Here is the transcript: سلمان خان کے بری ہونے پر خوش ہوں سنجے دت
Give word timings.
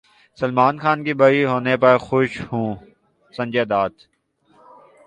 سلمان 0.37 0.75
خان 0.79 1.03
کے 1.03 1.13
بری 1.13 1.43
ہونے 1.45 1.75
پر 1.77 1.97
خوش 1.97 2.31
ہوں 2.51 2.69
سنجے 3.33 3.63
دت 3.65 3.93